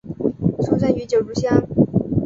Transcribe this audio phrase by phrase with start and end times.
[0.63, 1.61] 出生于九如乡。